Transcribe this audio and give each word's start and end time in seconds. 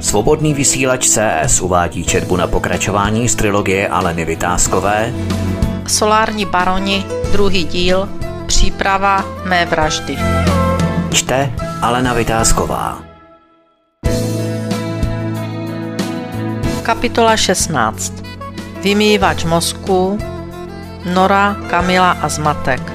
Svobodný 0.00 0.54
vysílač 0.54 1.08
CS 1.08 1.60
uvádí 1.60 2.04
četbu 2.04 2.36
na 2.36 2.46
pokračování 2.46 3.28
z 3.28 3.34
trilogie 3.34 3.88
Aleny 3.88 4.24
Vytázkové. 4.24 5.12
Solární 5.86 6.46
baroni, 6.46 7.04
druhý 7.32 7.64
díl, 7.64 8.08
příprava 8.46 9.24
mé 9.44 9.66
vraždy. 9.66 10.16
Čte 11.12 11.52
Alena 11.82 12.14
Vytázková. 12.14 13.02
Kapitola 16.82 17.36
16 17.36 18.12
Vymývač 18.82 19.44
mozku 19.44 20.18
Nora, 21.14 21.56
Kamila 21.70 22.10
a 22.10 22.28
zmatek 22.28 22.92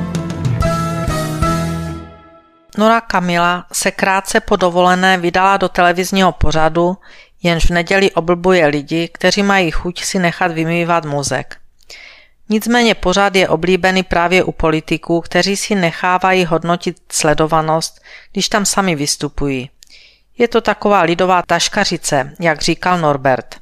Nora 2.78 3.02
Kamila 3.02 3.66
se 3.71 3.92
krátce 3.92 4.39
po 4.39 4.55
dovolené 4.55 5.18
vydala 5.18 5.57
do 5.57 5.70
televizního 5.70 6.32
pořadu, 6.32 6.98
jenž 7.44 7.66
v 7.66 7.70
neděli 7.70 8.12
oblbuje 8.12 8.68
lidi, 8.68 9.10
kteří 9.14 9.43
mají 9.43 9.71
chuť 9.71 10.04
si 10.04 10.20
nechat 10.20 10.51
vymývat 10.51 11.06
mozek. 11.06 11.57
Nicméně 12.50 12.96
pořád 12.96 13.36
je 13.36 13.50
oblíbený 13.50 14.04
právě 14.04 14.43
u 14.43 14.51
politiků, 14.51 15.21
kteří 15.21 15.57
si 15.57 15.75
nechávají 15.75 16.46
hodnotit 16.46 16.98
sledovanost, 17.11 18.01
když 18.32 18.50
tam 18.50 18.65
sami 18.65 18.96
vystupují. 18.96 19.70
Je 20.37 20.48
to 20.48 20.62
taková 20.62 21.01
lidová 21.01 21.42
taškařice, 21.42 22.34
jak 22.39 22.62
říkal 22.62 23.00
Norbert. 23.00 23.56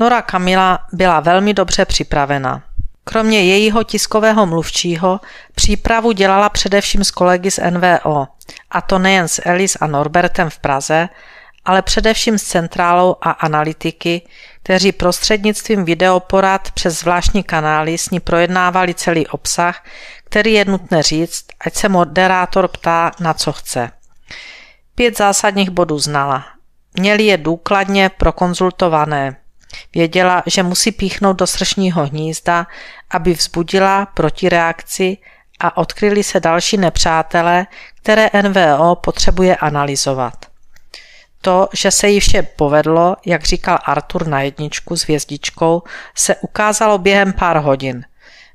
Nora 0.00 0.22
Kamila 0.22 0.78
byla 0.92 1.20
velmi 1.20 1.54
dobře 1.54 1.84
připravena. 1.84 2.62
Kromě 3.04 3.44
jejího 3.44 3.84
tiskového 3.84 4.46
mluvčího 4.46 5.20
přípravu 5.54 6.12
dělala 6.12 6.48
především 6.48 7.04
s 7.04 7.10
kolegy 7.10 7.50
z 7.50 7.60
NVO, 7.70 8.26
a 8.70 8.80
to 8.80 8.98
nejen 8.98 9.28
s 9.28 9.42
Elis 9.44 9.76
a 9.80 9.86
Norbertem 9.86 10.50
v 10.50 10.58
Praze, 10.58 11.08
ale 11.64 11.82
především 11.82 12.38
s 12.38 12.42
centrálou 12.42 13.16
a 13.20 13.30
analytiky, 13.30 14.22
kteří 14.62 14.92
prostřednictvím 14.92 15.84
videoporad 15.84 16.70
přes 16.70 17.00
zvláštní 17.00 17.42
kanály 17.42 17.98
s 17.98 18.10
ní 18.10 18.20
projednávali 18.20 18.94
celý 18.94 19.26
obsah, 19.26 19.84
který 20.24 20.52
je 20.52 20.64
nutné 20.64 21.02
říct, 21.02 21.44
ať 21.60 21.74
se 21.74 21.88
moderátor 21.88 22.68
ptá, 22.68 23.10
na 23.20 23.34
co 23.34 23.52
chce. 23.52 23.90
Pět 24.94 25.18
zásadních 25.18 25.70
bodů 25.70 25.98
znala. 25.98 26.44
Měli 26.94 27.22
je 27.22 27.36
důkladně 27.36 28.08
prokonzultované. 28.08 29.36
Věděla, 29.94 30.42
že 30.46 30.62
musí 30.62 30.92
píchnout 30.92 31.36
do 31.36 31.46
sršního 31.46 32.06
hnízda, 32.06 32.66
aby 33.10 33.34
vzbudila 33.34 34.06
protireakci 34.06 35.18
a 35.60 35.76
odkryli 35.76 36.22
se 36.22 36.40
další 36.40 36.76
nepřátelé, 36.76 37.66
které 38.02 38.30
NVO 38.42 38.94
potřebuje 38.96 39.56
analyzovat. 39.56 40.34
To, 41.40 41.68
že 41.72 41.90
se 41.90 42.08
jí 42.08 42.20
vše 42.20 42.42
povedlo, 42.42 43.16
jak 43.26 43.44
říkal 43.44 43.78
Artur 43.84 44.26
na 44.26 44.42
jedničku 44.42 44.96
s 44.96 45.02
hvězdičkou, 45.02 45.82
se 46.14 46.36
ukázalo 46.36 46.98
během 46.98 47.32
pár 47.32 47.56
hodin. 47.56 48.04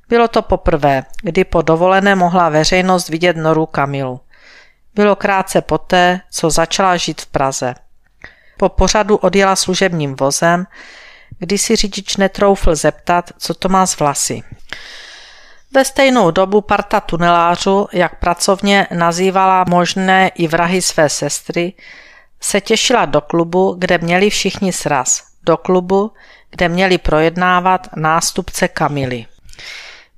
Bylo 0.08 0.28
to 0.28 0.42
poprvé, 0.42 1.04
kdy 1.22 1.44
po 1.44 1.62
dovolené 1.62 2.14
mohla 2.14 2.48
veřejnost 2.48 3.08
vidět 3.08 3.36
Noru 3.36 3.66
Kamilu. 3.66 4.20
Bylo 4.94 5.16
krátce 5.16 5.60
poté, 5.60 6.20
co 6.30 6.50
začala 6.50 6.96
žít 6.96 7.20
v 7.20 7.26
Praze. 7.26 7.74
Po 8.56 8.68
pořadu 8.68 9.16
odjela 9.16 9.56
služebním 9.56 10.16
vozem, 10.16 10.66
kdy 11.38 11.58
si 11.58 11.76
řidič 11.76 12.16
netroufl 12.16 12.74
zeptat, 12.74 13.30
co 13.38 13.54
to 13.54 13.68
má 13.68 13.86
z 13.86 13.98
vlasy. 13.98 14.42
Ve 15.74 15.84
stejnou 15.84 16.30
dobu 16.30 16.60
parta 16.60 17.00
tunelářů, 17.00 17.88
jak 17.92 18.18
pracovně 18.18 18.86
nazývala 18.90 19.64
možné 19.68 20.28
i 20.28 20.48
vrahy 20.48 20.82
své 20.82 21.08
sestry, 21.08 21.72
se 22.40 22.60
těšila 22.60 23.04
do 23.04 23.20
klubu, 23.20 23.74
kde 23.78 23.98
měli 23.98 24.30
všichni 24.30 24.72
sraz. 24.72 25.22
Do 25.42 25.56
klubu, 25.56 26.12
kde 26.50 26.68
měli 26.68 26.98
projednávat 26.98 27.88
nástupce 27.96 28.68
Kamily. 28.68 29.26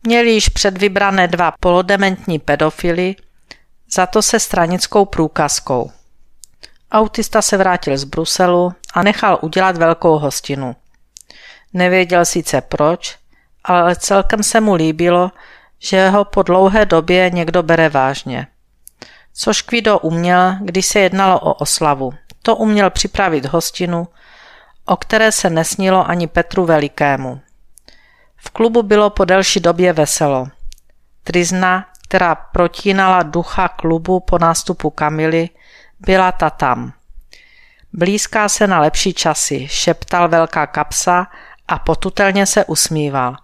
Měli 0.03 0.31
již 0.31 0.49
předvybrané 0.49 1.29
dva 1.29 1.53
polodementní 1.61 2.39
pedofily, 2.39 3.17
za 3.93 4.07
to 4.07 4.23
se 4.23 4.41
stranickou 4.41 5.05
průkazkou. 5.05 5.91
Autista 6.93 7.43
se 7.43 7.57
vrátil 7.57 7.99
z 7.99 8.05
Bruselu 8.05 8.73
a 8.95 9.03
nechal 9.03 9.39
udělat 9.43 9.77
velkou 9.77 10.19
hostinu. 10.19 10.77
Nevěděl 11.73 12.25
sice 12.25 12.61
proč, 12.61 13.19
ale 13.65 13.97
celkem 13.97 14.43
se 14.43 14.61
mu 14.61 14.75
líbilo, 14.75 15.31
že 15.79 16.09
ho 16.09 16.25
po 16.25 16.43
dlouhé 16.43 16.87
době 16.87 17.31
někdo 17.31 17.63
bere 17.63 17.89
vážně. 17.89 18.47
Což 19.35 19.63
Kvido 19.63 19.99
uměl, 19.99 20.57
když 20.61 20.87
se 20.87 21.01
jednalo 21.01 21.41
o 21.41 21.55
oslavu. 21.55 22.13
To 22.43 22.57
uměl 22.57 22.91
připravit 22.91 23.45
hostinu, 23.47 24.09
o 24.85 24.97
které 24.97 25.33
se 25.33 25.51
nesnilo 25.51 26.11
ani 26.11 26.27
Petru 26.27 26.67
Velikému. 26.67 27.41
V 28.37 28.51
klubu 28.51 28.83
bylo 28.83 29.11
po 29.11 29.25
delší 29.25 29.61
době 29.61 29.93
veselo. 29.93 30.49
Trizna, 31.25 31.87
která 32.09 32.35
protínala 32.35 33.23
ducha 33.23 33.69
klubu 33.69 34.21
po 34.21 34.39
nástupu 34.39 34.91
Kamily, 34.91 35.49
byla 36.01 36.33
ta 36.33 36.51
tam. 36.51 36.93
Blízká 37.93 38.49
se 38.49 38.67
na 38.67 38.81
lepší 38.81 39.15
časy, 39.15 39.69
šeptal 39.69 40.29
velká 40.29 40.67
kapsa 40.67 41.27
a 41.71 41.79
potutelně 41.79 42.47
se 42.47 42.65
usmíval. 42.65 43.37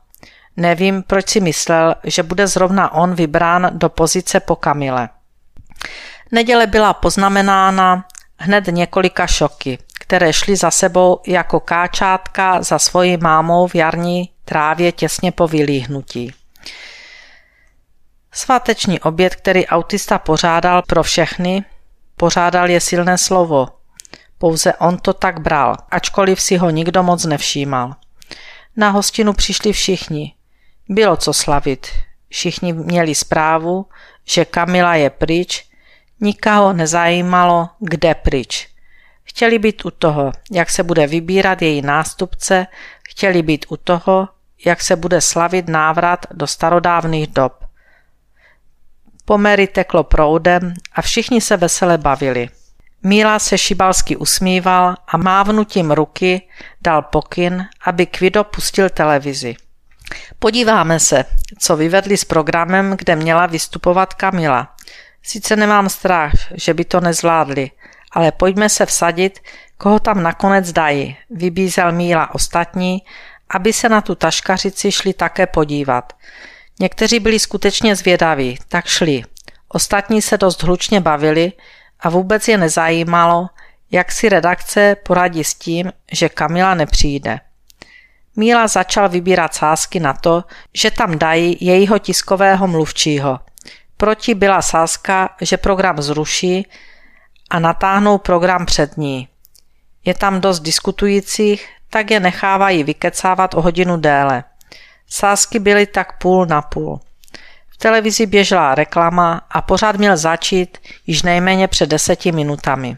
Nevím, 0.56 1.02
proč 1.02 1.28
si 1.28 1.40
myslel, 1.40 1.94
že 2.04 2.22
bude 2.22 2.46
zrovna 2.46 2.92
on 2.92 3.14
vybrán 3.14 3.70
do 3.72 3.88
pozice 3.88 4.40
po 4.40 4.56
Kamile. 4.56 5.08
Neděle 6.32 6.66
byla 6.66 6.94
poznamenána 6.94 8.04
hned 8.38 8.66
několika 8.66 9.26
šoky, 9.26 9.78
které 10.00 10.32
šly 10.32 10.56
za 10.56 10.70
sebou 10.70 11.20
jako 11.26 11.60
káčátka 11.60 12.62
za 12.62 12.78
svojí 12.78 13.16
mámou 13.16 13.66
v 13.66 13.74
jarní 13.74 14.30
trávě 14.44 14.92
těsně 14.92 15.32
po 15.32 15.48
vylíhnutí. 15.48 16.32
Sváteční 18.32 19.00
oběd, 19.00 19.36
který 19.36 19.66
autista 19.66 20.18
pořádal 20.18 20.82
pro 20.82 21.02
všechny, 21.02 21.64
pořádal 22.16 22.70
je 22.70 22.80
silné 22.80 23.18
slovo. 23.18 23.68
Pouze 24.38 24.74
on 24.74 24.98
to 24.98 25.12
tak 25.12 25.40
bral, 25.40 25.76
ačkoliv 25.90 26.42
si 26.42 26.56
ho 26.56 26.70
nikdo 26.70 27.02
moc 27.02 27.24
nevšímal. 27.24 27.94
Na 28.76 28.90
hostinu 28.90 29.32
přišli 29.32 29.72
všichni. 29.72 30.34
Bylo 30.88 31.16
co 31.16 31.32
slavit. 31.32 31.86
Všichni 32.28 32.72
měli 32.72 33.14
zprávu, 33.14 33.86
že 34.24 34.44
Kamila 34.44 34.94
je 34.94 35.10
pryč, 35.10 35.64
nikoho 36.20 36.72
nezajímalo, 36.72 37.68
kde 37.78 38.14
pryč. 38.14 38.68
Chtěli 39.22 39.58
být 39.58 39.84
u 39.84 39.90
toho, 39.90 40.32
jak 40.52 40.70
se 40.70 40.82
bude 40.82 41.06
vybírat 41.06 41.62
její 41.62 41.82
nástupce, 41.82 42.66
chtěli 43.08 43.42
být 43.42 43.66
u 43.68 43.76
toho, 43.76 44.28
jak 44.64 44.82
se 44.82 44.96
bude 44.96 45.20
slavit 45.20 45.68
návrat 45.68 46.26
do 46.30 46.46
starodávných 46.46 47.26
dob. 47.26 47.64
Pomery 49.24 49.66
teklo 49.66 50.04
proudem 50.04 50.74
a 50.92 51.02
všichni 51.02 51.40
se 51.40 51.56
vesele 51.56 51.98
bavili. 51.98 52.48
Míla 53.06 53.38
se 53.38 53.58
šibalsky 53.58 54.16
usmíval 54.16 54.94
a 55.08 55.16
mávnutím 55.16 55.90
ruky 55.90 56.42
dal 56.82 57.02
pokyn, 57.02 57.66
aby 57.84 58.06
Kvido 58.06 58.44
pustil 58.44 58.88
televizi. 58.88 59.54
Podíváme 60.38 61.00
se, 61.00 61.24
co 61.58 61.76
vyvedli 61.76 62.16
s 62.16 62.24
programem, 62.24 62.96
kde 62.96 63.16
měla 63.16 63.46
vystupovat 63.46 64.14
Kamila. 64.14 64.74
Sice 65.22 65.56
nemám 65.56 65.88
strach, 65.88 66.32
že 66.54 66.74
by 66.74 66.84
to 66.84 67.00
nezvládli, 67.00 67.70
ale 68.12 68.32
pojďme 68.32 68.68
se 68.68 68.86
vsadit, 68.86 69.40
koho 69.78 69.98
tam 69.98 70.22
nakonec 70.22 70.72
dají, 70.72 71.16
vybízel 71.30 71.92
Míla 71.92 72.34
ostatní, 72.34 73.02
aby 73.50 73.72
se 73.72 73.88
na 73.88 74.00
tu 74.00 74.14
taškařici 74.14 74.92
šli 74.92 75.12
také 75.12 75.46
podívat. 75.46 76.12
Někteří 76.80 77.20
byli 77.20 77.38
skutečně 77.38 77.96
zvědaví, 77.96 78.58
tak 78.68 78.86
šli. 78.86 79.22
Ostatní 79.68 80.22
se 80.22 80.38
dost 80.38 80.62
hlučně 80.62 81.00
bavili, 81.00 81.52
a 82.00 82.08
vůbec 82.08 82.48
je 82.48 82.58
nezajímalo, 82.58 83.48
jak 83.90 84.12
si 84.12 84.28
redakce 84.28 84.96
poradí 85.02 85.44
s 85.44 85.54
tím, 85.54 85.92
že 86.12 86.28
Kamila 86.28 86.74
nepřijde. 86.74 87.40
Míla 88.36 88.66
začal 88.66 89.08
vybírat 89.08 89.54
sázky 89.54 90.00
na 90.00 90.12
to, 90.12 90.44
že 90.74 90.90
tam 90.90 91.18
dají 91.18 91.56
jejího 91.60 91.98
tiskového 91.98 92.66
mluvčího. 92.66 93.40
Proti 93.96 94.34
byla 94.34 94.62
sázka, 94.62 95.36
že 95.40 95.56
program 95.56 96.02
zruší 96.02 96.66
a 97.50 97.58
natáhnou 97.58 98.18
program 98.18 98.66
před 98.66 98.96
ní. 98.96 99.28
Je 100.04 100.14
tam 100.14 100.40
dost 100.40 100.60
diskutujících, 100.60 101.68
tak 101.90 102.10
je 102.10 102.20
nechávají 102.20 102.84
vykecávat 102.84 103.54
o 103.54 103.62
hodinu 103.62 103.96
déle. 103.96 104.44
Sázky 105.08 105.58
byly 105.58 105.86
tak 105.86 106.18
půl 106.18 106.46
na 106.46 106.62
půl. 106.62 107.00
V 107.76 107.78
televizi 107.78 108.26
běžela 108.26 108.74
reklama 108.74 109.40
a 109.50 109.62
pořád 109.62 109.96
měl 109.96 110.16
začít 110.16 110.78
již 111.06 111.22
nejméně 111.22 111.68
před 111.68 111.88
deseti 111.88 112.32
minutami. 112.32 112.96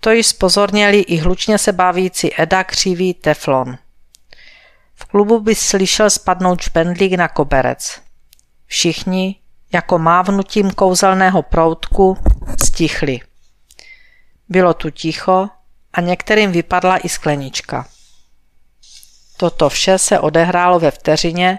To 0.00 0.10
již 0.10 0.26
spozorněli 0.26 1.00
i 1.00 1.16
hlučně 1.16 1.58
se 1.58 1.72
bavící 1.72 2.40
Eda 2.40 2.64
Křivý 2.64 3.14
Teflon. 3.14 3.78
V 4.94 5.04
klubu 5.04 5.40
by 5.40 5.54
slyšel 5.54 6.10
spadnout 6.10 6.60
špendlík 6.60 7.12
na 7.12 7.28
koberec. 7.28 8.00
Všichni, 8.66 9.36
jako 9.72 9.98
mávnutím 9.98 10.70
kouzelného 10.70 11.42
proutku, 11.42 12.18
stichli. 12.64 13.20
Bylo 14.48 14.74
tu 14.74 14.90
ticho 14.90 15.48
a 15.92 16.00
některým 16.00 16.52
vypadla 16.52 16.98
i 16.98 17.08
sklenička. 17.08 17.86
Toto 19.36 19.68
vše 19.68 19.98
se 19.98 20.20
odehrálo 20.20 20.78
ve 20.78 20.90
vteřině, 20.90 21.58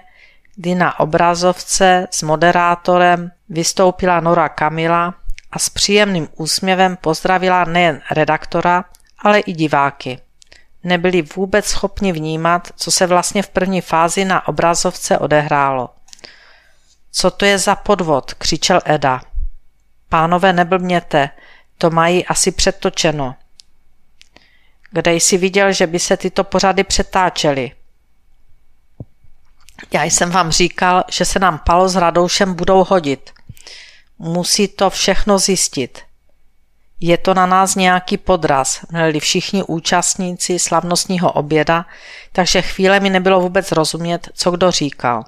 kdy 0.60 0.76
na 0.76 1.00
obrazovce 1.00 2.08
s 2.12 2.24
moderátorem 2.24 3.32
vystoupila 3.50 4.20
Nora 4.20 4.50
Kamila 4.50 5.16
a 5.52 5.60
s 5.60 5.70
příjemným 5.70 6.28
úsměvem 6.36 6.98
pozdravila 6.98 7.66
nejen 7.66 8.02
redaktora, 8.12 8.86
ale 9.20 9.40
i 9.40 9.54
diváky. 9.54 10.20
Nebyli 10.84 11.22
vůbec 11.22 11.66
schopni 11.66 12.12
vnímat, 12.12 12.68
co 12.76 12.92
se 12.92 13.08
vlastně 13.08 13.44
v 13.44 13.50
první 13.50 13.82
fázi 13.82 14.26
na 14.26 14.48
obrazovce 14.48 15.18
odehrálo. 15.18 15.90
Co 17.12 17.32
to 17.32 17.46
je 17.46 17.58
za 17.58 17.76
podvod, 17.76 18.34
křičel 18.34 18.82
Eda. 18.86 19.22
Pánové, 20.10 20.54
neblbněte, 20.54 21.30
to 21.78 21.90
mají 21.90 22.26
asi 22.26 22.52
přetočeno. 22.52 23.36
Kde 24.92 25.14
jsi 25.14 25.38
viděl, 25.38 25.74
že 25.74 25.88
by 25.88 26.00
se 26.00 26.18
tyto 26.18 26.44
pořady 26.44 26.84
přetáčely? 26.84 27.72
Já 29.94 30.04
jsem 30.04 30.32
vám 30.32 30.52
říkal, 30.52 31.04
že 31.12 31.26
se 31.26 31.40
nám 31.40 31.60
Palo 31.66 31.90
s 31.90 31.96
Radoušem 31.96 32.54
budou 32.54 32.84
hodit. 32.84 33.30
Musí 34.20 34.68
to 34.68 34.90
všechno 34.90 35.40
zjistit. 35.40 36.00
Je 37.00 37.18
to 37.18 37.34
na 37.34 37.46
nás 37.46 37.76
nějaký 37.76 38.18
podraz, 38.18 38.80
měli 38.92 39.20
všichni 39.20 39.64
účastníci 39.64 40.60
slavnostního 40.60 41.32
oběda, 41.32 41.86
takže 42.32 42.62
chvíle 42.62 43.00
mi 43.00 43.10
nebylo 43.10 43.42
vůbec 43.42 43.72
rozumět, 43.72 44.30
co 44.34 44.52
kdo 44.52 44.72
říkal. 44.72 45.24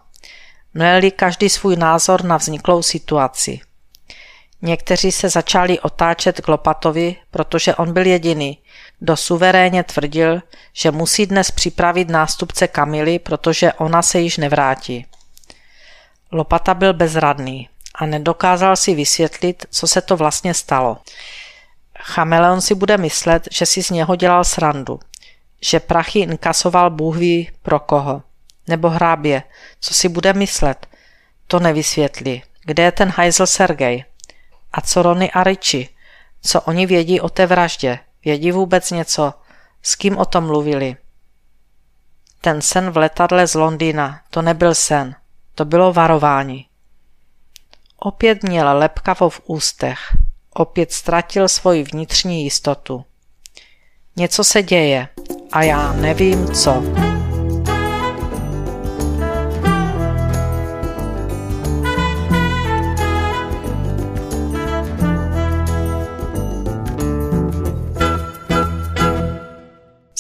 Měli 0.74 1.12
každý 1.12 1.50
svůj 1.50 1.76
názor 1.76 2.24
na 2.24 2.38
vzniklou 2.38 2.82
situaci. 2.82 3.60
Někteří 4.62 5.12
se 5.12 5.30
začali 5.30 5.80
otáčet 5.80 6.42
k 6.42 6.48
Lopatovi, 6.48 7.16
protože 7.32 7.76
on 7.76 7.94
byl 7.94 8.06
jediný, 8.06 8.58
kdo 9.00 9.18
suverénně 9.18 9.84
tvrdil, 9.84 10.42
že 10.74 10.92
musí 10.92 11.26
dnes 11.26 11.52
připravit 11.52 12.10
nástupce 12.10 12.68
Kamily, 12.68 13.20
protože 13.20 13.74
ona 13.74 14.02
se 14.02 14.20
již 14.20 14.38
nevrátí. 14.38 15.06
Lopata 16.32 16.74
byl 16.74 16.94
bezradný 16.94 17.70
a 17.96 18.06
nedokázal 18.06 18.76
si 18.76 18.96
vysvětlit, 18.96 19.66
co 19.72 19.88
se 19.88 20.02
to 20.02 20.18
vlastně 20.18 20.54
stalo. 20.54 20.98
Chameleon 22.00 22.62
si 22.62 22.76
bude 22.76 22.98
myslet, 22.98 23.48
že 23.52 23.66
si 23.66 23.84
z 23.84 23.90
něho 23.90 24.16
dělal 24.16 24.44
srandu, 24.44 25.00
že 25.62 25.80
prachy 25.80 26.20
inkasoval 26.20 26.90
Bůh 26.90 27.18
ví 27.18 27.52
pro 27.62 27.80
koho. 27.80 28.24
Nebo 28.68 28.90
hrábě, 28.90 29.44
co 29.80 29.94
si 29.94 30.10
bude 30.10 30.34
myslet, 30.34 30.88
to 31.48 31.60
nevysvětlí. 31.60 32.44
Kde 32.66 32.84
je 32.84 32.92
ten 32.92 33.10
hajzl 33.10 33.48
Sergej? 33.48 34.06
A 34.74 34.82
co 34.82 35.02
Rony 35.02 35.32
a 35.32 35.44
Richie? 35.44 35.88
Co 36.42 36.62
oni 36.62 36.86
vědí 36.86 37.22
o 37.22 37.30
té 37.30 37.46
vraždě? 37.46 38.00
Vědí 38.26 38.52
vůbec 38.52 38.92
něco? 38.92 39.34
S 39.82 39.96
kým 39.96 40.18
o 40.18 40.26
tom 40.26 40.46
mluvili? 40.46 40.96
Ten 42.42 42.62
sen 42.62 42.92
v 42.92 42.98
letadle 42.98 43.48
z 43.48 43.54
Londýna, 43.54 44.22
to 44.30 44.42
nebyl 44.42 44.76
sen, 44.76 45.16
to 45.56 45.66
bylo 45.66 45.94
varování. 45.94 46.68
Opět 47.98 48.44
měl 48.44 48.78
lepkavo 48.78 49.30
v 49.30 49.42
ústech, 49.46 50.00
opět 50.54 50.92
ztratil 50.92 51.48
svoji 51.48 51.84
vnitřní 51.84 52.44
jistotu. 52.44 53.06
Něco 54.16 54.44
se 54.44 54.64
děje 54.64 55.08
a 55.52 55.64
já 55.64 55.94
nevím 55.94 56.54
co. 56.54 56.84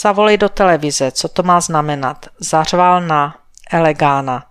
Zavolej 0.01 0.37
do 0.37 0.49
televize, 0.49 1.11
co 1.11 1.27
to 1.27 1.43
má 1.43 1.61
znamenat. 1.61 2.25
Zařval 2.39 3.01
na 3.01 3.35
Elegána. 3.71 4.45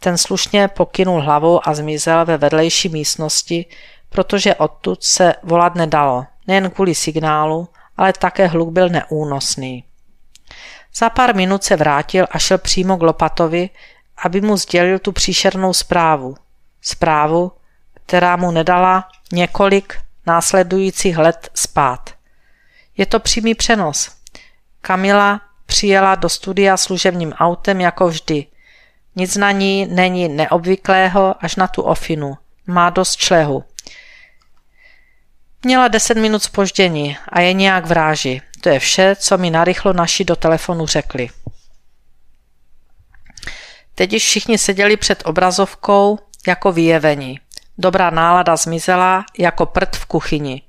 Ten 0.00 0.18
slušně 0.18 0.68
pokynul 0.68 1.20
hlavou 1.20 1.68
a 1.68 1.74
zmizel 1.74 2.26
ve 2.26 2.36
vedlejší 2.36 2.88
místnosti, 2.88 3.66
protože 4.08 4.54
odtud 4.54 5.04
se 5.04 5.34
volat 5.42 5.74
nedalo, 5.74 6.26
nejen 6.46 6.70
kvůli 6.70 6.94
signálu, 6.94 7.68
ale 7.96 8.12
také 8.12 8.46
hluk 8.46 8.72
byl 8.72 8.88
neúnosný. 8.88 9.84
Za 10.94 11.10
pár 11.10 11.34
minut 11.34 11.64
se 11.64 11.76
vrátil 11.76 12.26
a 12.30 12.38
šel 12.38 12.58
přímo 12.58 12.96
k 12.96 13.02
Lopatovi, 13.02 13.70
aby 14.24 14.40
mu 14.40 14.56
sdělil 14.56 14.98
tu 14.98 15.12
příšernou 15.12 15.72
zprávu. 15.72 16.34
Zprávu, 16.80 17.52
která 17.94 18.36
mu 18.36 18.50
nedala 18.50 19.08
několik 19.32 19.98
následujících 20.26 21.18
let 21.18 21.50
spát. 21.54 22.10
Je 22.96 23.06
to 23.06 23.20
přímý 23.20 23.54
přenos. 23.54 24.19
Kamila 24.80 25.40
přijela 25.66 26.14
do 26.14 26.28
studia 26.28 26.76
služebním 26.76 27.32
autem 27.32 27.80
jako 27.80 28.08
vždy. 28.08 28.46
Nic 29.16 29.36
na 29.36 29.50
ní 29.50 29.86
není 29.86 30.28
neobvyklého 30.28 31.44
až 31.44 31.56
na 31.56 31.68
tu 31.68 31.82
ofinu. 31.82 32.38
Má 32.66 32.90
dost 32.90 33.16
člehu. 33.16 33.64
Měla 35.64 35.88
deset 35.88 36.18
minut 36.18 36.42
spoždění 36.42 37.16
a 37.28 37.40
je 37.40 37.52
nějak 37.52 37.86
vráži. 37.86 38.42
To 38.60 38.68
je 38.68 38.78
vše, 38.78 39.16
co 39.16 39.38
mi 39.38 39.50
narychlo 39.50 39.92
naši 39.92 40.24
do 40.24 40.36
telefonu 40.36 40.86
řekli. 40.86 41.28
Teď 43.94 44.12
již 44.12 44.24
všichni 44.24 44.58
seděli 44.58 44.96
před 44.96 45.22
obrazovkou 45.26 46.18
jako 46.46 46.72
vyjevení. 46.72 47.40
Dobrá 47.78 48.10
nálada 48.10 48.56
zmizela 48.56 49.24
jako 49.38 49.66
prd 49.66 49.96
v 49.96 50.06
kuchyni. 50.06 50.62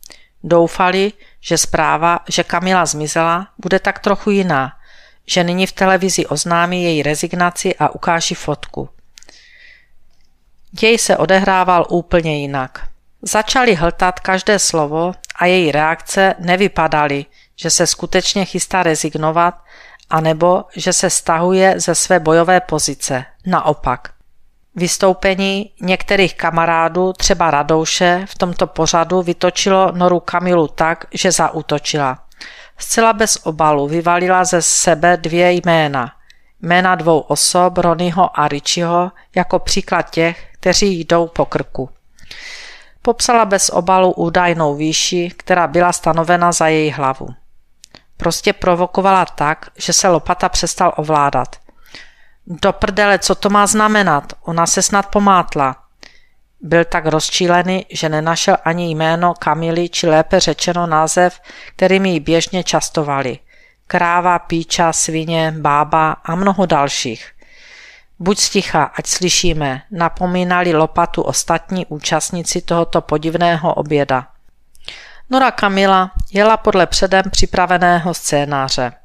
Doufali, 0.44 1.14
že 1.42 1.58
zpráva, 1.58 2.20
že 2.30 2.44
Kamila 2.44 2.86
zmizela, 2.86 3.48
bude 3.58 3.80
tak 3.80 4.00
trochu 4.00 4.30
jiná, 4.30 4.72
že 5.26 5.44
nyní 5.44 5.68
v 5.68 5.72
televizi 5.72 6.26
oznámí 6.26 6.84
její 6.84 7.04
rezignaci 7.04 7.76
a 7.76 7.96
ukáží 7.96 8.36
fotku. 8.36 8.90
Děj 10.72 10.98
se 10.98 11.18
odehrával 11.18 11.86
úplně 11.90 12.42
jinak. 12.42 12.88
Začali 13.22 13.76
hltat 13.76 14.20
každé 14.20 14.60
slovo 14.60 15.14
a 15.36 15.46
její 15.46 15.72
reakce 15.72 16.36
nevypadaly, 16.40 17.26
že 17.56 17.70
se 17.70 17.88
skutečně 17.88 18.46
chystá 18.46 18.84
rezignovat, 18.84 19.64
anebo 20.10 20.66
že 20.76 20.94
se 20.94 21.10
stahuje 21.10 21.80
ze 21.80 21.96
své 21.96 22.20
bojové 22.20 22.62
pozice. 22.62 23.26
Naopak. 23.46 24.14
Vystoupení 24.76 25.72
některých 25.82 26.36
kamarádů, 26.36 27.14
třeba 27.14 27.52
Radouše, 27.52 28.26
v 28.30 28.38
tomto 28.38 28.68
pořadu 28.68 29.22
vytočilo 29.22 29.92
Noru 29.92 30.20
Kamilu 30.20 30.68
tak, 30.68 31.06
že 31.14 31.32
zaútočila. 31.32 32.20
Zcela 32.78 33.14
bez 33.14 33.36
obalu 33.44 33.88
vyvalila 33.88 34.44
ze 34.44 34.62
sebe 34.62 35.18
dvě 35.18 35.52
jména. 35.52 36.12
Jména 36.62 36.96
dvou 36.96 37.20
osob, 37.20 37.78
Ronyho 37.78 38.40
a 38.40 38.48
Richiho, 38.48 39.12
jako 39.36 39.60
příklad 39.60 40.10
těch, 40.10 40.48
kteří 40.54 41.00
jdou 41.00 41.28
po 41.28 41.46
krku. 41.46 41.90
Popsala 43.02 43.46
bez 43.46 43.70
obalu 43.70 44.12
údajnou 44.12 44.76
výši, 44.76 45.32
která 45.38 45.68
byla 45.68 45.94
stanovena 45.94 46.52
za 46.52 46.68
její 46.68 46.92
hlavu. 46.92 47.28
Prostě 48.18 48.54
provokovala 48.54 49.26
tak, 49.26 49.70
že 49.78 49.94
se 49.94 50.08
lopata 50.08 50.50
přestal 50.50 50.94
ovládat. 50.98 51.56
Do 52.48 52.74
prdele, 52.74 53.20
co 53.20 53.36
to 53.36 53.50
má 53.50 53.68
znamenat? 53.68 54.34
Ona 54.42 54.68
se 54.68 54.82
snad 54.82 55.06
pomátla. 55.06 55.76
Byl 56.62 56.86
tak 56.86 57.06
rozčílený, 57.06 57.86
že 57.90 58.10
nenašel 58.10 58.58
ani 58.64 58.90
jméno 58.90 59.34
Kamily, 59.34 59.90
či 59.90 60.08
lépe 60.08 60.40
řečeno 60.40 60.88
název, 60.88 61.40
kterými 61.76 62.10
ji 62.10 62.20
běžně 62.20 62.64
častovali. 62.64 63.40
Kráva, 63.88 64.40
píča, 64.40 64.94
svině, 64.94 65.54
bába 65.58 66.12
a 66.12 66.36
mnoho 66.36 66.66
dalších. 66.66 67.32
Buď 68.20 68.40
sticha, 68.40 68.84
ať 68.84 69.08
slyšíme, 69.08 69.82
napomínali 69.92 70.74
lopatu 70.74 71.22
ostatní 71.22 71.86
účastníci 71.86 72.62
tohoto 72.62 73.02
podivného 73.02 73.74
oběda. 73.74 74.28
Nora 75.30 75.52
Kamila 75.52 76.12
jela 76.34 76.58
podle 76.58 76.88
předem 76.88 77.24
připraveného 77.32 78.14
scénáře. 78.14 79.01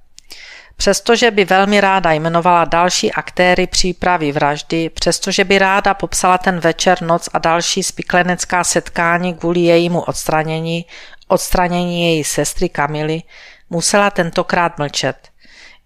Přestože 0.77 1.31
by 1.31 1.45
velmi 1.45 1.81
ráda 1.81 2.13
jmenovala 2.13 2.65
další 2.65 3.13
aktéry 3.13 3.67
přípravy 3.67 4.33
vraždy, 4.33 4.91
přestože 4.91 5.45
by 5.45 5.59
ráda 5.59 5.95
popsala 5.95 6.39
ten 6.39 6.61
večer, 6.61 7.03
noc 7.03 7.29
a 7.33 7.39
další 7.39 7.83
spiklenecká 7.83 8.65
setkání 8.65 9.35
kvůli 9.35 9.61
jejímu 9.61 10.01
odstranění, 10.01 10.87
odstranění 11.29 12.03
její 12.03 12.25
sestry 12.25 12.69
Kamily, 12.69 13.23
musela 13.71 14.11
tentokrát 14.11 14.79
mlčet. 14.79 15.29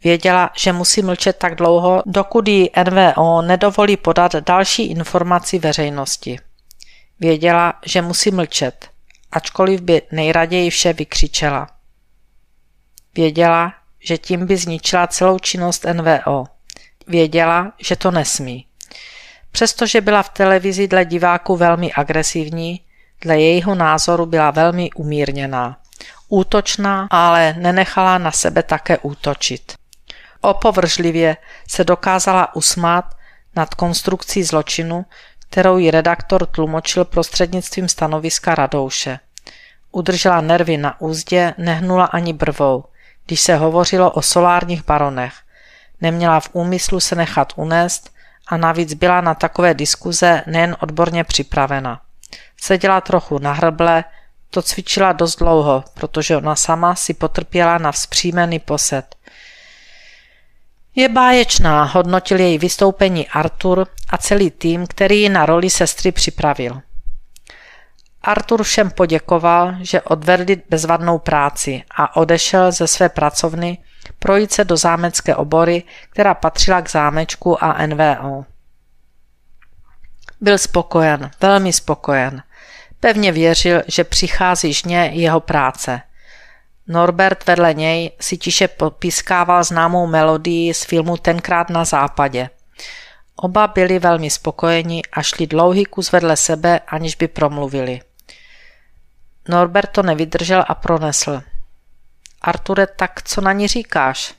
Věděla, 0.04 0.50
že 0.56 0.72
musí 0.72 1.02
mlčet 1.02 1.36
tak 1.36 1.54
dlouho, 1.54 2.02
dokud 2.06 2.48
jí 2.48 2.70
NVO 2.90 3.42
nedovolí 3.42 3.96
podat 3.96 4.34
další 4.34 4.86
informaci 4.86 5.58
veřejnosti. 5.58 6.38
Věděla, 7.20 7.74
že 7.86 8.02
musí 8.02 8.30
mlčet, 8.30 8.88
ačkoliv 9.32 9.80
by 9.80 10.02
nejraději 10.12 10.70
vše 10.70 10.92
vykřičela. 10.92 11.66
Věděla, 13.14 13.72
že 14.00 14.18
tím 14.18 14.46
by 14.46 14.56
zničila 14.56 15.06
celou 15.06 15.38
činnost 15.38 15.86
NVO. 15.92 16.44
Věděla, 17.06 17.72
že 17.78 17.96
to 17.96 18.10
nesmí. 18.10 18.66
Přestože 19.52 20.00
byla 20.00 20.22
v 20.22 20.28
televizi 20.28 20.88
dle 20.88 21.04
diváků 21.04 21.56
velmi 21.56 21.92
agresivní, 21.92 22.80
dle 23.20 23.40
jejího 23.40 23.74
názoru 23.74 24.26
byla 24.26 24.50
velmi 24.50 24.90
umírněná. 24.92 25.76
Útočná, 26.28 27.08
ale 27.10 27.54
nenechala 27.58 28.18
na 28.18 28.32
sebe 28.32 28.62
také 28.62 28.98
útočit. 28.98 29.74
Opovržlivě 30.40 31.36
se 31.68 31.84
dokázala 31.84 32.54
usmát 32.56 33.04
nad 33.56 33.74
konstrukcí 33.74 34.44
zločinu, 34.44 35.06
kterou 35.50 35.78
ji 35.78 35.90
redaktor 35.90 36.46
tlumočil 36.46 37.04
prostřednictvím 37.04 37.88
stanoviska 37.88 38.54
Radouše. 38.54 39.18
Udržela 39.92 40.40
nervy 40.40 40.76
na 40.76 41.00
úzdě, 41.00 41.54
nehnula 41.58 42.04
ani 42.04 42.32
brvou, 42.32 42.84
když 43.26 43.40
se 43.40 43.56
hovořilo 43.56 44.10
o 44.10 44.22
solárních 44.22 44.84
baronech. 44.84 45.34
Neměla 46.00 46.40
v 46.40 46.48
úmyslu 46.52 47.00
se 47.00 47.14
nechat 47.14 47.52
unést 47.56 48.10
a 48.46 48.56
navíc 48.56 48.94
byla 48.94 49.20
na 49.20 49.34
takové 49.34 49.74
diskuze 49.74 50.42
nejen 50.46 50.76
odborně 50.80 51.24
připravena. 51.24 52.00
Seděla 52.60 53.00
trochu 53.00 53.38
na 53.38 53.52
hrble, 53.52 54.04
to 54.50 54.62
cvičila 54.62 55.12
dost 55.12 55.36
dlouho, 55.36 55.84
protože 55.94 56.36
ona 56.36 56.56
sama 56.56 56.94
si 56.94 57.14
potrpěla 57.14 57.78
na 57.78 57.92
vzpřímený 57.92 58.58
posed. 58.58 59.16
Je 60.94 61.08
báječná, 61.08 61.84
hodnotil 61.84 62.40
její 62.40 62.58
vystoupení 62.58 63.28
Artur 63.28 63.86
a 64.08 64.18
celý 64.18 64.50
tým, 64.50 64.86
který 64.86 65.22
ji 65.22 65.28
na 65.28 65.46
roli 65.46 65.70
sestry 65.70 66.12
připravil. 66.12 66.82
Artur 68.22 68.62
všem 68.62 68.90
poděkoval, 68.90 69.74
že 69.80 70.00
odvedli 70.00 70.62
bezvadnou 70.68 71.18
práci 71.18 71.82
a 71.96 72.16
odešel 72.16 72.72
ze 72.72 72.86
své 72.86 73.08
pracovny 73.08 73.78
projít 74.18 74.52
se 74.52 74.64
do 74.64 74.76
zámecké 74.76 75.36
obory, 75.36 75.82
která 76.10 76.34
patřila 76.34 76.82
k 76.82 76.90
zámečku 76.90 77.64
a 77.64 77.86
NVO. 77.86 78.44
Byl 80.40 80.58
spokojen, 80.58 81.30
velmi 81.40 81.72
spokojen. 81.72 82.42
Pevně 83.00 83.32
věřil, 83.32 83.82
že 83.86 84.04
přichází 84.04 84.72
žně 84.72 85.10
jeho 85.12 85.40
práce. 85.40 86.00
Norbert 86.86 87.46
vedle 87.46 87.74
něj 87.74 88.10
si 88.20 88.36
tiše 88.36 88.68
popiskával 88.68 89.64
známou 89.64 90.06
melodii 90.06 90.74
z 90.74 90.84
filmu 90.84 91.16
Tenkrát 91.16 91.70
na 91.70 91.84
západě. 91.84 92.50
Oba 93.36 93.66
byli 93.66 93.98
velmi 93.98 94.30
spokojeni 94.30 95.02
a 95.12 95.22
šli 95.22 95.46
dlouhý 95.46 95.84
kus 95.84 96.12
vedle 96.12 96.36
sebe, 96.36 96.80
aniž 96.86 97.14
by 97.14 97.28
promluvili. 97.28 98.00
Norbert 99.48 99.90
to 99.90 100.02
nevydržel 100.02 100.64
a 100.68 100.74
pronesl. 100.74 101.42
Arture, 102.42 102.86
tak 102.86 103.22
co 103.22 103.40
na 103.40 103.52
ní 103.52 103.68
říkáš? 103.68 104.34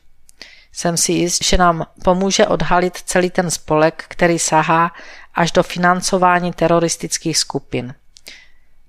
Jsem 0.74 0.98
si 0.98 1.12
jist, 1.12 1.43
že 1.43 1.58
nám 1.58 1.86
pomůže 2.03 2.48
odhalit 2.48 2.98
celý 2.98 3.29
ten 3.29 3.51
spolek, 3.51 4.05
který 4.08 4.39
sahá 4.39 4.91
až 5.34 5.51
do 5.51 5.63
financování 5.63 6.53
teroristických 6.53 7.38
skupin. 7.38 7.96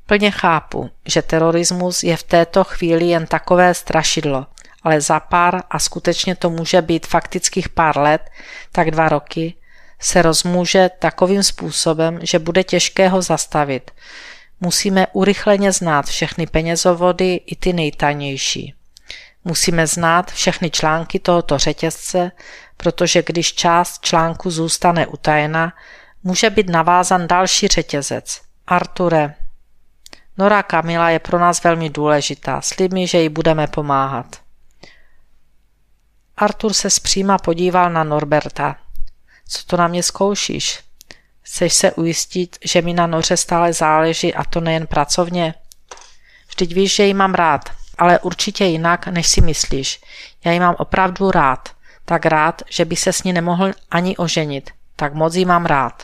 Plně 0.06 0.30
chápu, 0.30 0.90
že 1.06 1.22
terorismus 1.22 2.02
je 2.02 2.16
v 2.16 2.22
této 2.22 2.64
chvíli 2.64 3.04
jen 3.04 3.26
takové 3.26 3.74
strašidlo, 3.74 4.46
ale 4.82 5.00
za 5.00 5.20
pár, 5.20 5.62
a 5.70 5.78
skutečně 5.78 6.36
to 6.36 6.50
může 6.50 6.82
být 6.82 7.06
faktických 7.06 7.68
pár 7.68 7.98
let, 7.98 8.30
tak 8.72 8.90
dva 8.90 9.08
roky, 9.08 9.54
se 10.00 10.22
rozmůže 10.22 10.90
takovým 10.98 11.42
způsobem, 11.42 12.18
že 12.22 12.38
bude 12.38 12.64
těžké 12.64 13.08
ho 13.08 13.22
zastavit. 13.22 13.90
Musíme 14.64 15.06
urychleně 15.12 15.72
znát 15.72 16.06
všechny 16.06 16.46
penězovody 16.46 17.34
i 17.34 17.56
ty 17.56 17.72
nejtanější. 17.72 18.74
Musíme 19.44 19.86
znát 19.86 20.30
všechny 20.30 20.70
články 20.70 21.18
tohoto 21.18 21.58
řetězce, 21.58 22.32
protože 22.76 23.22
když 23.22 23.54
část 23.54 24.00
článku 24.00 24.50
zůstane 24.50 25.06
utajena, 25.06 25.72
může 26.22 26.50
být 26.50 26.70
navázan 26.70 27.26
další 27.26 27.68
řetězec. 27.68 28.40
Arture, 28.66 29.34
Nora 30.38 30.62
Kamila 30.62 31.10
je 31.10 31.18
pro 31.18 31.38
nás 31.38 31.64
velmi 31.64 31.90
důležitá. 31.90 32.60
Slib 32.60 32.92
mi, 32.92 33.06
že 33.06 33.18
jí 33.18 33.28
budeme 33.28 33.66
pomáhat. 33.66 34.36
Artur 36.36 36.72
se 36.72 36.90
zpříma 36.90 37.38
podíval 37.38 37.90
na 37.90 38.04
Norberta. 38.04 38.76
Co 39.48 39.66
to 39.66 39.76
na 39.76 39.88
mě 39.88 40.02
zkoušíš? 40.02 40.80
Chceš 41.42 41.72
se 41.72 41.92
ujistit, 41.92 42.58
že 42.64 42.82
mi 42.82 42.92
na 42.94 43.06
Noře 43.06 43.36
stále 43.36 43.72
záleží 43.72 44.34
a 44.34 44.44
to 44.44 44.60
nejen 44.60 44.86
pracovně? 44.86 45.54
Vždyť 46.48 46.74
víš, 46.74 46.94
že 46.94 47.06
ji 47.06 47.14
mám 47.14 47.34
rád, 47.34 47.70
ale 47.98 48.18
určitě 48.18 48.64
jinak, 48.64 49.06
než 49.06 49.28
si 49.28 49.40
myslíš. 49.40 50.00
Já 50.44 50.52
ji 50.52 50.60
mám 50.60 50.74
opravdu 50.78 51.30
rád. 51.30 51.68
Tak 52.04 52.26
rád, 52.26 52.62
že 52.70 52.84
by 52.84 52.96
se 52.96 53.12
s 53.12 53.22
ní 53.22 53.32
nemohl 53.32 53.72
ani 53.90 54.16
oženit. 54.16 54.70
Tak 54.96 55.14
moc 55.14 55.34
ji 55.34 55.44
mám 55.44 55.66
rád. 55.66 56.02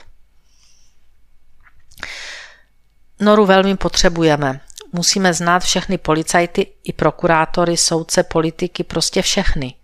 Noru 3.20 3.46
velmi 3.46 3.76
potřebujeme. 3.76 4.60
Musíme 4.92 5.34
znát 5.34 5.62
všechny 5.62 5.98
policajty 5.98 6.66
i 6.84 6.92
prokurátory, 6.92 7.76
soudce, 7.76 8.22
politiky, 8.22 8.84
prostě 8.84 9.22
všechny, 9.22 9.74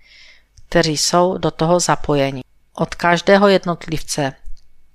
kteří 0.68 0.96
jsou 0.96 1.38
do 1.38 1.50
toho 1.50 1.80
zapojeni. 1.80 2.42
Od 2.75 2.94
každého 2.94 3.49
jednotlivce 3.49 4.32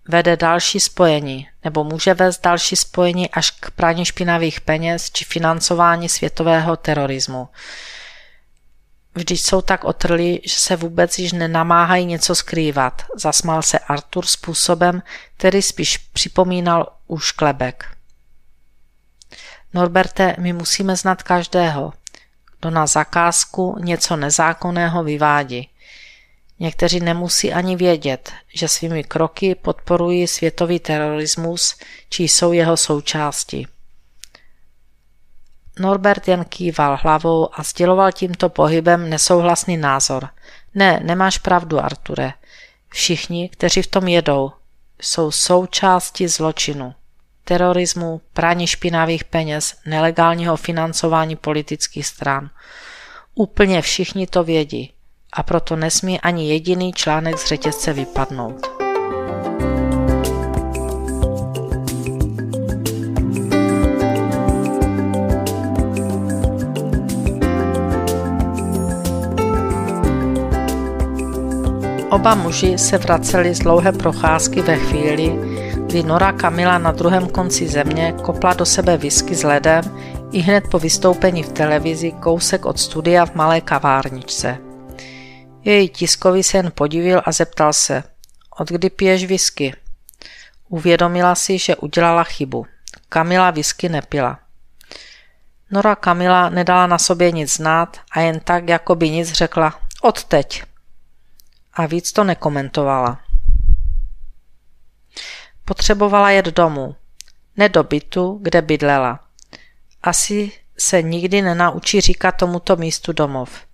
vede 0.09 0.37
další 0.37 0.79
spojení, 0.79 1.47
nebo 1.63 1.83
může 1.83 2.13
vést 2.13 2.41
další 2.41 2.75
spojení 2.75 3.29
až 3.29 3.51
k 3.51 3.71
praní 3.71 4.05
špinavých 4.05 4.61
peněz 4.61 5.11
či 5.11 5.25
financování 5.25 6.09
světového 6.09 6.77
terorismu. 6.77 7.49
Vždyť 9.15 9.41
jsou 9.41 9.61
tak 9.61 9.83
otrli, 9.83 10.41
že 10.45 10.55
se 10.55 10.75
vůbec 10.75 11.19
již 11.19 11.31
nenamáhají 11.31 12.05
něco 12.05 12.35
skrývat, 12.35 13.01
zasmál 13.15 13.61
se 13.61 13.79
Artur 13.79 14.25
způsobem, 14.25 15.03
který 15.37 15.61
spíš 15.61 15.97
připomínal 15.97 16.93
už 17.07 17.31
klebek. 17.31 17.85
Norberte, 19.73 20.35
my 20.39 20.53
musíme 20.53 20.95
znát 20.95 21.23
každého, 21.23 21.93
kdo 22.59 22.69
na 22.69 22.87
zakázku 22.87 23.75
něco 23.79 24.15
nezákonného 24.15 25.03
vyvádí. 25.03 25.69
Někteří 26.59 26.99
nemusí 26.99 27.53
ani 27.53 27.75
vědět, 27.75 28.31
že 28.53 28.67
svými 28.67 29.03
kroky 29.03 29.55
podporují 29.55 30.27
světový 30.27 30.79
terorismus, 30.79 31.75
či 32.09 32.23
jsou 32.23 32.51
jeho 32.53 32.77
součástí. 32.77 33.67
Norbert 35.79 36.27
jen 36.27 36.45
kýval 36.45 36.99
hlavou 37.01 37.59
a 37.59 37.63
sděloval 37.63 38.11
tímto 38.11 38.49
pohybem 38.49 39.09
nesouhlasný 39.09 39.77
názor. 39.77 40.29
Ne, 40.75 40.99
nemáš 41.03 41.37
pravdu, 41.37 41.79
Arture. 41.79 42.33
Všichni, 42.89 43.49
kteří 43.49 43.81
v 43.81 43.87
tom 43.87 44.07
jedou, 44.07 44.51
jsou 45.01 45.31
součástí 45.31 46.27
zločinu 46.27 46.93
terorismu, 47.49 48.21
praní 48.33 48.67
špinavých 48.67 49.23
peněz, 49.23 49.75
nelegálního 49.85 50.57
financování 50.57 51.35
politických 51.35 52.07
stran. 52.07 52.49
Úplně 53.35 53.81
všichni 53.81 54.27
to 54.27 54.43
vědí 54.43 54.93
a 55.33 55.43
proto 55.43 55.75
nesmí 55.75 56.19
ani 56.19 56.50
jediný 56.50 56.93
článek 56.93 57.38
z 57.38 57.45
řetězce 57.45 57.93
vypadnout. 57.93 58.79
Oba 72.09 72.36
muži 72.36 72.77
se 72.77 72.98
vraceli 72.98 73.55
z 73.55 73.59
dlouhé 73.59 73.91
procházky 73.91 74.62
ve 74.62 74.77
chvíli, 74.77 75.39
kdy 75.86 76.03
Nora 76.03 76.31
Kamila 76.31 76.77
na 76.77 76.91
druhém 76.91 77.27
konci 77.27 77.67
země 77.67 78.13
kopla 78.21 78.53
do 78.53 78.65
sebe 78.65 78.98
whisky 78.98 79.36
s 79.36 79.43
ledem 79.43 79.83
i 80.31 80.39
hned 80.39 80.63
po 80.71 80.79
vystoupení 80.79 81.43
v 81.43 81.51
televizi 81.51 82.12
kousek 82.12 82.65
od 82.65 82.79
studia 82.79 83.25
v 83.25 83.36
malé 83.36 83.62
kavárničce. 83.62 84.68
Její 85.63 85.89
tiskový 85.89 86.43
se 86.43 86.57
jen 86.57 86.71
podivil 86.75 87.21
a 87.25 87.31
zeptal 87.31 87.73
se, 87.73 88.03
od 88.59 88.69
kdy 88.69 88.89
piješ 88.89 89.25
whisky? 89.25 89.75
Uvědomila 90.69 91.35
si, 91.35 91.57
že 91.57 91.75
udělala 91.75 92.23
chybu. 92.23 92.65
Kamila 93.09 93.51
whisky 93.51 93.89
nepila. 93.89 94.39
Nora 95.71 95.95
Kamila 95.95 96.49
nedala 96.49 96.87
na 96.87 96.97
sobě 96.97 97.31
nic 97.31 97.53
znát 97.53 97.97
a 98.11 98.19
jen 98.19 98.39
tak, 98.39 98.69
jako 98.69 98.95
by 98.95 99.09
nic 99.09 99.31
řekla 99.31 99.79
odteď. 100.01 100.63
A 101.73 101.85
víc 101.85 102.11
to 102.11 102.23
nekomentovala. 102.23 103.21
Potřebovala 105.65 106.29
jet 106.29 106.45
domů, 106.45 106.95
ne 107.57 107.69
do 107.69 107.83
bytu, 107.83 108.39
kde 108.41 108.61
bydlela. 108.61 109.19
Asi 110.03 110.51
se 110.77 111.01
nikdy 111.01 111.41
nenaučí 111.41 112.01
říkat 112.01 112.31
tomuto 112.31 112.75
místu 112.75 113.13
domov. 113.13 113.68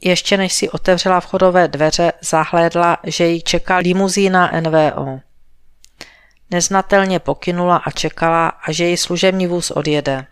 Ještě 0.00 0.36
než 0.36 0.52
si 0.52 0.70
otevřela 0.70 1.20
vchodové 1.20 1.68
dveře, 1.68 2.12
zahlédla, 2.20 2.98
že 3.04 3.26
ji 3.26 3.42
čeká 3.42 3.76
limuzína 3.76 4.50
NVO. 4.60 5.20
Neznatelně 6.50 7.18
pokynula 7.18 7.76
a 7.76 7.90
čekala, 7.90 8.48
a 8.48 8.72
že 8.72 8.84
její 8.84 8.96
služební 8.96 9.46
vůz 9.46 9.70
odjede. 9.70 10.26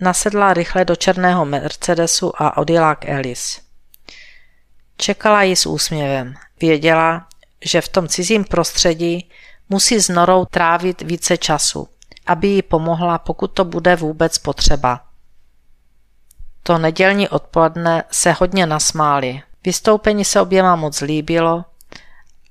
Nasedla 0.00 0.54
rychle 0.54 0.84
do 0.84 0.96
černého 0.96 1.44
Mercedesu 1.44 2.42
a 2.42 2.56
odjela 2.56 2.94
k 2.94 3.08
Alice. 3.08 3.60
Čekala 4.96 5.42
ji 5.42 5.56
s 5.56 5.66
úsměvem. 5.66 6.34
Věděla, 6.60 7.26
že 7.64 7.80
v 7.80 7.88
tom 7.88 8.08
cizím 8.08 8.44
prostředí 8.44 9.30
musí 9.68 10.00
s 10.00 10.08
Norou 10.08 10.44
trávit 10.44 11.02
více 11.02 11.36
času, 11.36 11.88
aby 12.26 12.48
jí 12.48 12.62
pomohla, 12.62 13.18
pokud 13.18 13.48
to 13.48 13.64
bude 13.64 13.96
vůbec 13.96 14.38
potřeba. 14.38 15.07
To 16.62 16.78
nedělní 16.78 17.28
odpoledne 17.28 18.04
se 18.10 18.32
hodně 18.32 18.66
nasmáli. 18.66 19.42
Vystoupení 19.64 20.24
se 20.24 20.40
oběma 20.40 20.76
moc 20.76 21.00
líbilo 21.00 21.64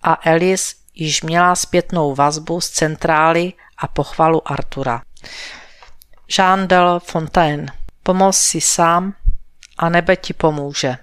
a 0.03 0.13
Alice 0.13 0.75
již 0.95 1.21
měla 1.21 1.55
zpětnou 1.55 2.15
vazbu 2.15 2.61
z 2.61 2.69
centrály 2.69 3.53
a 3.77 3.87
pochvalu 3.87 4.51
Artura. 4.51 5.01
Jean 6.37 6.67
de 6.67 6.77
Fontaine. 6.99 7.65
Pomoz 8.03 8.37
si 8.37 8.61
sám 8.61 9.13
a 9.77 9.89
nebe 9.89 10.15
ti 10.15 10.33
pomůže. 10.33 10.95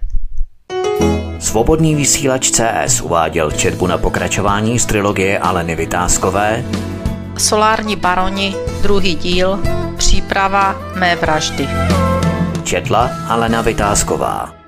Svobodný 1.39 1.95
vysílač 1.95 2.51
CS 2.51 3.01
uváděl 3.01 3.51
četbu 3.51 3.87
na 3.87 3.99
pokračování 3.99 4.79
z 4.79 4.87
trilogie 4.87 5.39
Aleny 5.39 5.77
Vytázkové 5.77 6.65
Solární 7.39 7.97
baroni, 7.97 8.55
druhý 8.83 9.15
díl, 9.15 9.59
příprava 9.97 10.77
mé 10.95 11.17
vraždy. 11.17 11.69
Četla 12.65 13.11
Alena 13.29 13.63
Vytázková 13.63 14.64